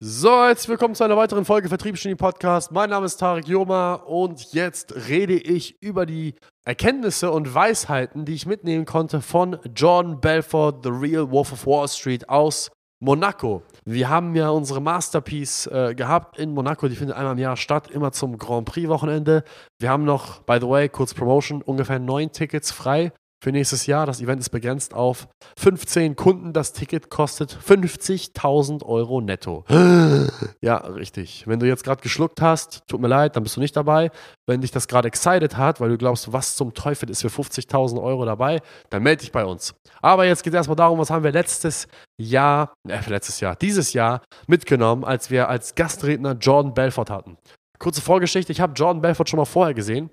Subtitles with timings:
[0.00, 2.70] So, herzlich willkommen zu einer weiteren Folge Vertriebsgenie Podcast.
[2.70, 8.34] Mein Name ist Tarek Joma und jetzt rede ich über die Erkenntnisse und Weisheiten, die
[8.34, 13.64] ich mitnehmen konnte von John Belfort, The Real Wolf of Wall Street aus Monaco.
[13.84, 17.90] Wir haben ja unsere Masterpiece äh, gehabt in Monaco, die findet einmal im Jahr statt,
[17.90, 19.42] immer zum Grand Prix Wochenende.
[19.80, 23.10] Wir haben noch, by the way, kurz Promotion, ungefähr neun Tickets frei
[23.42, 24.06] für nächstes Jahr.
[24.06, 25.28] Das Event ist begrenzt auf
[25.58, 26.52] 15 Kunden.
[26.52, 29.64] Das Ticket kostet 50.000 Euro netto.
[30.60, 31.46] Ja, richtig.
[31.46, 34.10] Wenn du jetzt gerade geschluckt hast, tut mir leid, dann bist du nicht dabei.
[34.46, 38.02] Wenn dich das gerade excited hat, weil du glaubst, was zum Teufel ist für 50.000
[38.02, 39.74] Euro dabei, dann melde dich bei uns.
[40.02, 41.86] Aber jetzt geht es erstmal darum, was haben wir letztes
[42.20, 47.38] Jahr, äh, letztes Jahr, dieses Jahr mitgenommen, als wir als Gastredner Jordan Belfort hatten.
[47.78, 50.10] Kurze Vorgeschichte, ich habe Jordan Belfort schon mal vorher gesehen.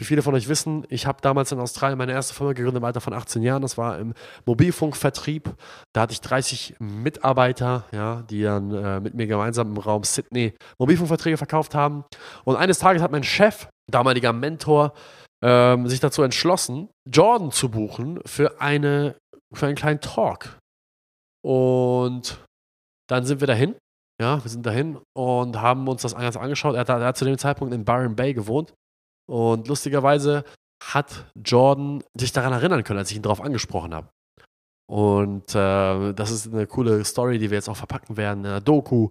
[0.00, 2.84] Wie viele von euch wissen, ich habe damals in Australien meine erste Firma gegründet im
[2.84, 3.62] Alter von 18 Jahren.
[3.62, 4.14] Das war im
[4.46, 5.52] Mobilfunkvertrieb.
[5.92, 10.54] Da hatte ich 30 Mitarbeiter, ja, die dann äh, mit mir gemeinsam im Raum Sydney
[10.78, 12.04] Mobilfunkverträge verkauft haben.
[12.44, 14.92] Und eines Tages hat mein Chef, damaliger Mentor,
[15.42, 19.16] ähm, sich dazu entschlossen, Jordan zu buchen für, eine,
[19.52, 20.60] für einen kleinen Talk.
[21.44, 22.44] Und
[23.08, 23.74] dann sind wir dahin.
[24.20, 26.74] Ja, wir sind dahin und haben uns das Ganze angeschaut.
[26.74, 28.74] Er hat, er hat zu dem Zeitpunkt in Byron Bay gewohnt
[29.28, 30.44] und lustigerweise
[30.82, 34.08] hat Jordan sich daran erinnern können, als ich ihn darauf angesprochen habe.
[34.90, 38.62] Und äh, das ist eine coole Story, die wir jetzt auch verpacken werden in einer
[38.62, 39.10] Doku,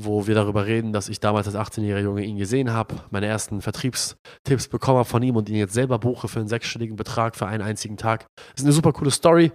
[0.00, 3.60] wo wir darüber reden, dass ich damals als 18-jähriger Junge ihn gesehen habe, meine ersten
[3.60, 7.46] Vertriebstipps bekommen habe von ihm und ihn jetzt selber buche für einen sechsstelligen Betrag für
[7.46, 8.26] einen einzigen Tag.
[8.36, 9.50] Das ist eine super coole Story.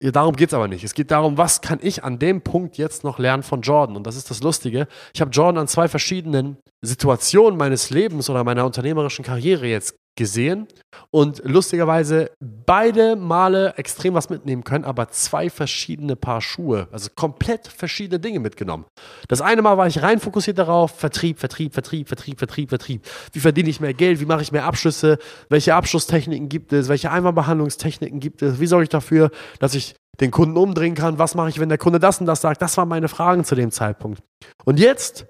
[0.00, 0.82] Darum geht es aber nicht.
[0.82, 3.96] Es geht darum, was kann ich an dem Punkt jetzt noch lernen von Jordan?
[3.96, 4.88] Und das ist das Lustige.
[5.12, 10.68] Ich habe Jordan an zwei verschiedenen Situationen meines Lebens oder meiner unternehmerischen Karriere jetzt gesehen
[11.10, 17.68] und lustigerweise beide Male extrem was mitnehmen können, aber zwei verschiedene Paar Schuhe, also komplett
[17.68, 18.84] verschiedene Dinge mitgenommen.
[19.28, 23.06] Das eine Mal war ich rein fokussiert darauf, Vertrieb, Vertrieb, Vertrieb, Vertrieb, Vertrieb, Vertrieb.
[23.32, 24.20] Wie verdiene ich mehr Geld?
[24.20, 25.16] Wie mache ich mehr Abschlüsse?
[25.48, 26.88] Welche Abschlusstechniken gibt es?
[26.90, 28.60] Welche Einwandbehandlungstechniken gibt es?
[28.60, 31.18] Wie sorge ich dafür, dass ich den Kunden umdrehen kann?
[31.18, 32.60] Was mache ich, wenn der Kunde das und das sagt?
[32.60, 34.20] Das waren meine Fragen zu dem Zeitpunkt.
[34.66, 35.26] Und jetzt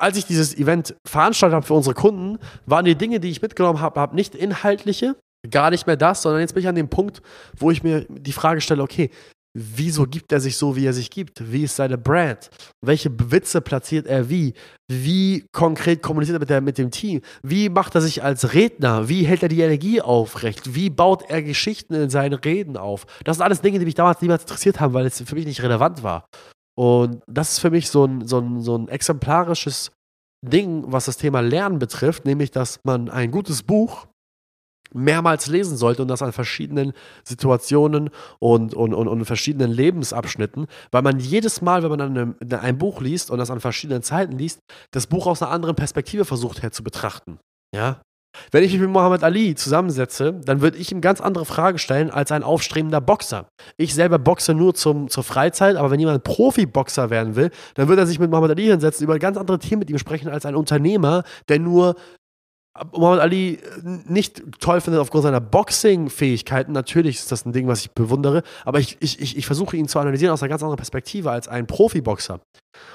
[0.00, 3.80] als ich dieses Event veranstaltet habe für unsere Kunden, waren die Dinge, die ich mitgenommen
[3.80, 5.16] habe, hab nicht inhaltliche,
[5.50, 7.22] gar nicht mehr das, sondern jetzt bin ich an dem Punkt,
[7.56, 9.10] wo ich mir die Frage stelle, okay,
[9.56, 11.52] wieso gibt er sich so, wie er sich gibt?
[11.52, 12.50] Wie ist seine Brand?
[12.84, 14.54] Welche Witze platziert er wie?
[14.88, 17.20] Wie konkret kommuniziert er mit, der, mit dem Team?
[17.42, 19.08] Wie macht er sich als Redner?
[19.08, 20.74] Wie hält er die Energie aufrecht?
[20.74, 23.06] Wie baut er Geschichten in seinen Reden auf?
[23.24, 25.62] Das sind alles Dinge, die mich damals niemals interessiert haben, weil es für mich nicht
[25.62, 26.26] relevant war.
[26.80, 29.92] Und das ist für mich so ein, so ein, so ein exemplarisches
[30.42, 34.06] Ding, was das Thema Lernen betrifft, nämlich, dass man ein gutes Buch
[34.94, 38.08] mehrmals lesen sollte und das an verschiedenen Situationen
[38.38, 43.02] und, und, und, und verschiedenen Lebensabschnitten, weil man jedes Mal, wenn man dann ein Buch
[43.02, 44.60] liest und das an verschiedenen Zeiten liest,
[44.90, 47.38] das Buch aus einer anderen Perspektive versucht her zu betrachten.
[47.76, 48.00] Ja,
[48.52, 52.10] wenn ich mich mit Muhammad Ali zusammensetze, dann würde ich ihm ganz andere Fragen stellen
[52.10, 53.48] als ein aufstrebender Boxer.
[53.76, 58.02] Ich selber boxe nur zum, zur Freizeit, aber wenn jemand Profi-Boxer werden will, dann würde
[58.02, 60.54] er sich mit Muhammad Ali hinsetzen, über ganz andere Themen mit ihm sprechen als ein
[60.54, 61.96] Unternehmer, der nur
[62.92, 66.72] Muhammad Ali nicht toll findet aufgrund seiner Boxing-Fähigkeiten.
[66.72, 69.98] Natürlich ist das ein Ding, was ich bewundere, aber ich, ich, ich versuche ihn zu
[69.98, 72.40] analysieren aus einer ganz anderen Perspektive als ein Profiboxer.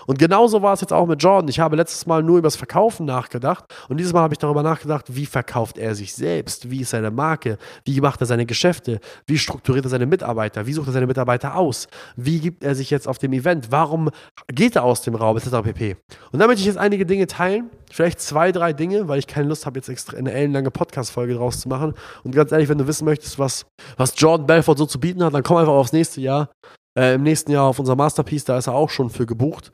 [0.07, 1.49] Und genauso war es jetzt auch mit Jordan.
[1.49, 4.63] Ich habe letztes Mal nur über das Verkaufen nachgedacht und dieses Mal habe ich darüber
[4.63, 8.99] nachgedacht, wie verkauft er sich selbst, wie ist seine Marke, wie macht er seine Geschäfte,
[9.25, 12.89] wie strukturiert er seine Mitarbeiter, wie sucht er seine Mitarbeiter aus, wie gibt er sich
[12.89, 14.09] jetzt auf dem Event, warum
[14.47, 15.49] geht er aus dem Raum, etc.
[15.63, 15.97] pp.
[16.31, 19.47] Und da möchte ich jetzt einige Dinge teilen, vielleicht zwei, drei Dinge, weil ich keine
[19.47, 21.93] Lust habe, jetzt extra eine ellenlange Podcast-Folge draus zu machen.
[22.23, 23.65] Und ganz ehrlich, wenn du wissen möchtest, was,
[23.97, 26.49] was Jordan Belfort so zu bieten hat, dann komm einfach aufs nächste Jahr
[26.97, 29.71] äh, im nächsten Jahr auf unser Masterpiece, da ist er auch schon für gebucht.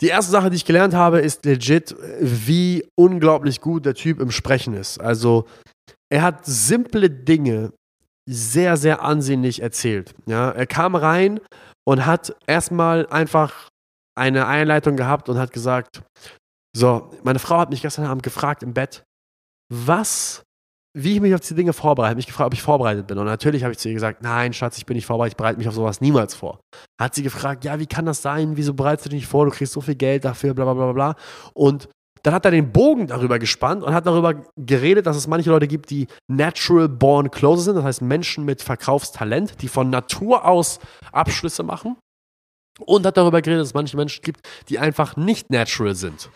[0.00, 4.30] Die erste Sache, die ich gelernt habe, ist legit, wie unglaublich gut der Typ im
[4.30, 4.98] Sprechen ist.
[4.98, 5.46] Also,
[6.10, 7.72] er hat simple Dinge
[8.28, 10.14] sehr, sehr ansehnlich erzählt.
[10.26, 11.40] Ja, er kam rein
[11.84, 13.68] und hat erstmal einfach
[14.16, 16.02] eine Einleitung gehabt und hat gesagt:
[16.74, 19.02] So, meine Frau hat mich gestern Abend gefragt im Bett,
[19.72, 20.42] was
[20.92, 23.18] wie ich mich auf diese Dinge vorbereite, mich gefragt, ob ich vorbereitet bin.
[23.18, 25.58] Und natürlich habe ich zu ihr gesagt, nein, Schatz, ich bin nicht vorbereitet, ich bereite
[25.58, 26.60] mich auf sowas niemals vor.
[27.00, 28.56] Hat sie gefragt, ja, wie kann das sein?
[28.56, 29.44] Wieso bereitest du dich nicht vor?
[29.44, 31.14] Du kriegst so viel Geld dafür, bla bla bla bla.
[31.54, 31.88] Und
[32.22, 35.68] dann hat er den Bogen darüber gespannt und hat darüber geredet, dass es manche Leute
[35.68, 40.80] gibt, die natural born closer sind, das heißt Menschen mit Verkaufstalent, die von Natur aus
[41.12, 41.96] Abschlüsse machen.
[42.80, 46.30] Und hat darüber geredet, dass es manche Menschen gibt, die einfach nicht natural sind.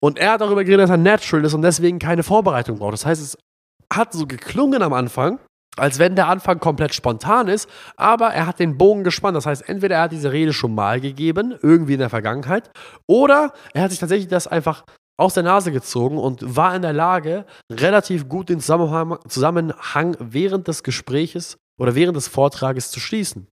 [0.00, 2.92] Und er hat darüber geredet, dass er natural ist und deswegen keine Vorbereitung braucht.
[2.92, 3.38] Das heißt, es
[3.92, 5.38] hat so geklungen am Anfang,
[5.76, 9.36] als wenn der Anfang komplett spontan ist, aber er hat den Bogen gespannt.
[9.36, 12.70] Das heißt, entweder er hat diese Rede schon mal gegeben, irgendwie in der Vergangenheit,
[13.06, 14.84] oder er hat sich tatsächlich das einfach
[15.18, 20.82] aus der Nase gezogen und war in der Lage, relativ gut den Zusammenhang, während des
[20.82, 23.46] Gespräches oder während des Vortrages zu schließen.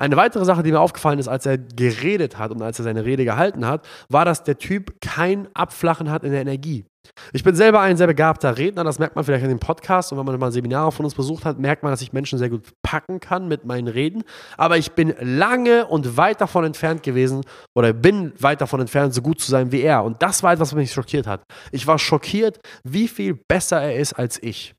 [0.00, 3.04] Eine weitere Sache, die mir aufgefallen ist, als er geredet hat und als er seine
[3.04, 6.84] Rede gehalten hat, war, dass der Typ kein Abflachen hat in der Energie.
[7.32, 10.18] Ich bin selber ein sehr begabter Redner, das merkt man vielleicht in dem Podcast und
[10.18, 12.68] wenn man mal Seminare von uns besucht hat, merkt man, dass ich Menschen sehr gut
[12.82, 14.24] packen kann mit meinen Reden.
[14.56, 17.42] Aber ich bin lange und weit davon entfernt gewesen
[17.74, 20.04] oder bin weit davon entfernt, so gut zu sein wie er.
[20.04, 21.42] Und das war etwas, was mich schockiert hat.
[21.72, 24.74] Ich war schockiert, wie viel besser er ist als ich.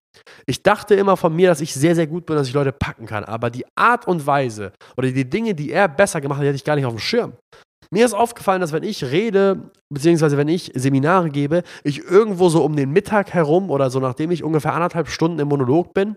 [0.46, 3.06] Ich dachte immer von mir, dass ich sehr, sehr gut bin, dass ich Leute packen
[3.06, 3.24] kann.
[3.24, 6.56] Aber die Art und Weise oder die Dinge, die er besser gemacht hat, die hatte
[6.56, 7.34] ich gar nicht auf dem Schirm.
[7.92, 12.64] Mir ist aufgefallen, dass wenn ich rede, beziehungsweise wenn ich Seminare gebe, ich irgendwo so
[12.64, 16.16] um den Mittag herum oder so nachdem ich ungefähr anderthalb Stunden im Monolog bin,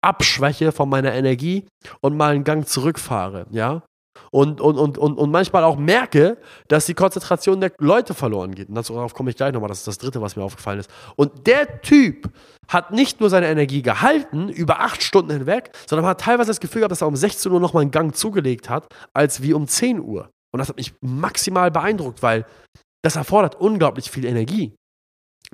[0.00, 1.66] abschwäche von meiner Energie
[2.00, 3.82] und mal einen Gang zurückfahre, ja.
[4.30, 6.38] Und, und, und, und, und manchmal auch merke,
[6.68, 8.68] dass die Konzentration der Leute verloren geht.
[8.68, 10.90] Und darauf komme ich gleich nochmal, das ist das Dritte, was mir aufgefallen ist.
[11.16, 12.28] Und der Typ
[12.68, 16.80] hat nicht nur seine Energie gehalten, über acht Stunden hinweg, sondern hat teilweise das Gefühl
[16.80, 20.00] gehabt, dass er um 16 Uhr nochmal einen Gang zugelegt hat, als wie um 10
[20.00, 20.30] Uhr.
[20.52, 22.46] Und das hat mich maximal beeindruckt, weil
[23.02, 24.74] das erfordert unglaublich viel Energie.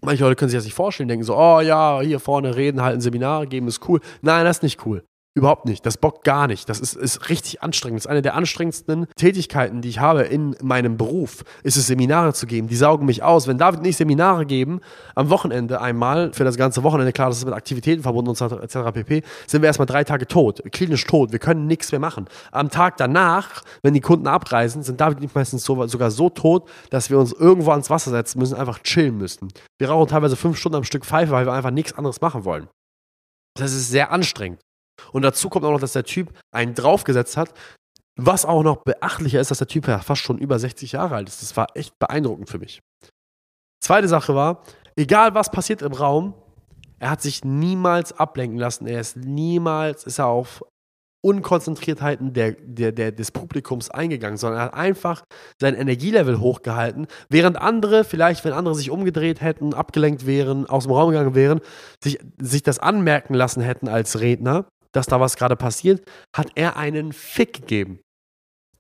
[0.03, 3.01] Manche Leute können sich das nicht vorstellen, denken so, oh ja, hier vorne reden, halten
[3.01, 4.01] Seminare, geben ist cool.
[4.23, 5.05] Nein, das ist nicht cool.
[5.37, 5.85] Überhaupt nicht.
[5.85, 6.69] Das bockt gar nicht.
[6.69, 7.99] Das ist, ist richtig anstrengend.
[7.99, 12.33] Das ist eine der anstrengendsten Tätigkeiten, die ich habe in meinem Beruf, ist es, Seminare
[12.35, 12.69] zu geben.
[12.69, 13.49] Die saugen mich aus.
[13.49, 14.81] Wenn David nicht Seminare geben,
[15.17, 18.93] am Wochenende einmal, für das ganze Wochenende, klar, das ist mit Aktivitäten verbunden und etc.
[18.93, 21.33] pp., sind wir erstmal drei Tage tot, klinisch tot.
[21.33, 22.27] Wir können nichts mehr machen.
[22.53, 26.31] Am Tag danach, wenn die Kunden abreisen, sind David und ich meistens so, sogar so
[26.31, 29.49] tot, dass wir uns irgendwo ans Wasser setzen müssen, einfach chillen müssen.
[29.81, 32.69] Wir rauchen teilweise fünf Stunden am Stück Pfeife, weil wir einfach nichts anderes machen wollen.
[33.59, 34.61] Das ist sehr anstrengend.
[35.13, 37.53] Und dazu kommt auch noch, dass der Typ einen draufgesetzt hat.
[38.17, 41.29] Was auch noch beachtlicher ist, dass der Typ ja fast schon über 60 Jahre alt
[41.29, 41.43] ist.
[41.43, 42.81] Das war echt beeindruckend für mich.
[43.83, 44.63] Zweite Sache war,
[44.97, 46.35] egal was passiert im Raum,
[46.99, 48.87] er hat sich niemals ablenken lassen.
[48.87, 50.63] Er ist niemals, ist er auf
[51.25, 55.25] Unkonzentriertheiten der, der, der, des Publikums eingegangen, sondern er hat einfach
[55.59, 60.93] sein Energielevel hochgehalten, während andere, vielleicht wenn andere sich umgedreht hätten, abgelenkt wären, aus dem
[60.93, 61.61] Raum gegangen wären,
[62.03, 66.03] sich, sich das anmerken lassen hätten als Redner, dass da was gerade passiert,
[66.35, 68.01] hat er einen Fick gegeben.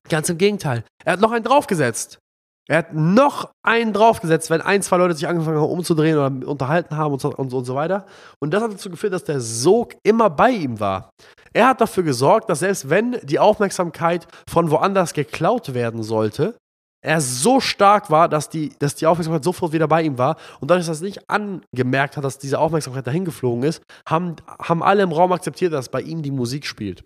[0.08, 0.84] Ganz im Gegenteil.
[1.04, 2.18] Er hat noch einen draufgesetzt.
[2.66, 6.96] Er hat noch einen draufgesetzt, wenn ein, zwei Leute sich angefangen haben umzudrehen oder unterhalten
[6.96, 8.06] haben und so, und, und so weiter.
[8.40, 11.10] Und das hat dazu geführt, dass der Sog immer bei ihm war.
[11.52, 16.56] Er hat dafür gesorgt, dass selbst wenn die Aufmerksamkeit von woanders geklaut werden sollte,
[17.04, 20.36] er so stark war, dass die, dass die Aufmerksamkeit sofort wieder bei ihm war.
[20.60, 24.36] Und dadurch, dass er es nicht angemerkt hat, dass diese Aufmerksamkeit dahin geflogen ist, haben,
[24.46, 27.04] haben alle im Raum akzeptiert, dass bei ihm die Musik spielt.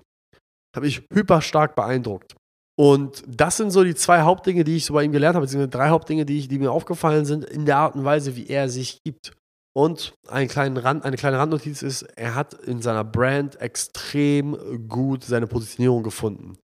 [0.73, 2.37] Das hat mich hyper stark beeindruckt.
[2.79, 5.71] Und das sind so die zwei Hauptdinge, die ich so bei ihm gelernt habe, beziehungsweise
[5.71, 8.69] drei Hauptdinge, die, ich, die mir aufgefallen sind, in der Art und Weise, wie er
[8.69, 9.33] sich gibt.
[9.77, 15.49] Und ein Rand, eine kleine Randnotiz ist, er hat in seiner Brand extrem gut seine
[15.49, 16.57] Positionierung gefunden.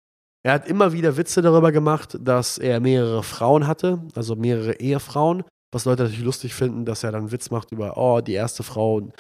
[0.45, 5.45] Er hat immer wieder Witze darüber gemacht, dass er mehrere Frauen hatte, also mehrere Ehefrauen,
[5.73, 9.13] was Leute natürlich lustig finden, dass er dann Witz macht über, oh, die erste Frau,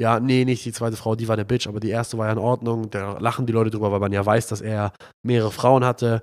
[0.00, 2.32] ja, nee, nicht die zweite Frau, die war eine Bitch, aber die erste war ja
[2.32, 2.88] in Ordnung.
[2.88, 4.92] Da lachen die Leute drüber, weil man ja weiß, dass er
[5.22, 6.22] mehrere Frauen hatte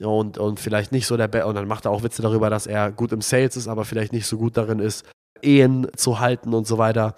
[0.00, 2.66] und, und vielleicht nicht so der Be und dann macht er auch Witze darüber, dass
[2.66, 5.08] er gut im Sales ist, aber vielleicht nicht so gut darin ist,
[5.40, 7.16] Ehen zu halten und so weiter.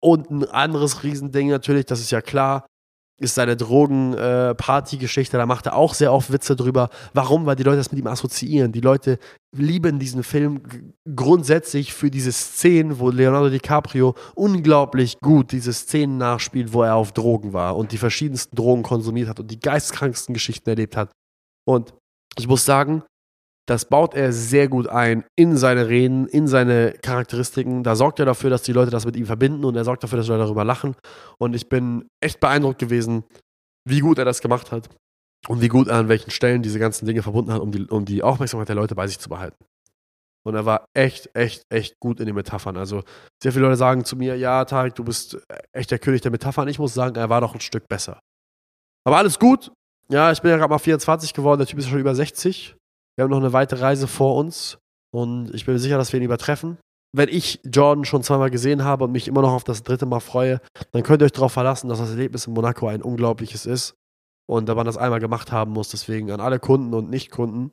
[0.00, 2.66] Und ein anderes Riesending natürlich, das ist ja klar,
[3.20, 5.36] ist seine Drogen-Party-Geschichte.
[5.36, 6.90] Äh, da macht er auch sehr oft Witze drüber.
[7.12, 7.46] Warum?
[7.46, 8.72] Weil die Leute das mit ihm assoziieren.
[8.72, 9.18] Die Leute
[9.56, 10.62] lieben diesen Film
[11.14, 17.12] grundsätzlich für diese Szenen, wo Leonardo DiCaprio unglaublich gut diese Szenen nachspielt, wo er auf
[17.12, 21.12] Drogen war und die verschiedensten Drogen konsumiert hat und die geistkranksten Geschichten erlebt hat.
[21.64, 21.94] Und
[22.36, 23.04] ich muss sagen,
[23.66, 27.82] das baut er sehr gut ein in seine Reden, in seine Charakteristiken.
[27.82, 30.18] Da sorgt er dafür, dass die Leute das mit ihm verbinden und er sorgt dafür,
[30.18, 30.94] dass die Leute darüber lachen.
[31.38, 33.24] Und ich bin echt beeindruckt gewesen,
[33.88, 34.88] wie gut er das gemacht hat
[35.48, 38.04] und wie gut er an welchen Stellen diese ganzen Dinge verbunden hat, um die, um
[38.04, 39.64] die Aufmerksamkeit der Leute bei sich zu behalten.
[40.46, 42.76] Und er war echt, echt, echt gut in den Metaphern.
[42.76, 43.02] Also
[43.42, 45.38] sehr viele Leute sagen zu mir, ja, Tarek, du bist
[45.72, 46.68] echt der König der Metaphern.
[46.68, 48.20] Ich muss sagen, er war doch ein Stück besser.
[49.06, 49.72] Aber alles gut.
[50.10, 52.76] Ja, ich bin ja gerade mal 24 geworden, der Typ ist schon über 60.
[53.16, 54.78] Wir haben noch eine weitere Reise vor uns
[55.14, 56.78] und ich bin mir sicher, dass wir ihn übertreffen.
[57.16, 60.20] Wenn ich Jordan schon zweimal gesehen habe und mich immer noch auf das dritte Mal
[60.20, 63.94] freue, dann könnt ihr euch darauf verlassen, dass das Erlebnis in Monaco ein unglaubliches ist
[64.50, 65.90] und da man das einmal gemacht haben muss.
[65.90, 67.70] Deswegen an alle Kunden und Nicht-Kunden.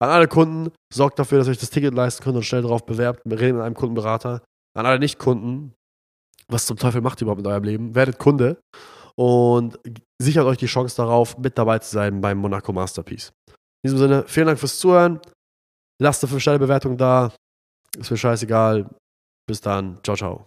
[0.00, 2.84] An alle Kunden, sorgt dafür, dass ihr euch das Ticket leisten könnt und schnell darauf
[2.84, 3.22] bewerbt.
[3.26, 4.42] Redet mit einem Kundenberater.
[4.76, 5.74] An alle Nicht-Kunden,
[6.48, 7.94] was zum Teufel macht ihr überhaupt mit eurem Leben?
[7.94, 8.60] Werdet Kunde
[9.16, 9.78] und
[10.20, 13.32] sichert euch die Chance darauf, mit dabei zu sein beim Monaco Masterpiece.
[13.82, 15.20] In diesem Sinne, vielen Dank fürs Zuhören.
[16.00, 17.32] Lasst eine 5-Sterne-Bewertung da.
[17.96, 18.88] Ist mir scheißegal.
[19.46, 19.98] Bis dann.
[20.02, 20.46] Ciao, ciao.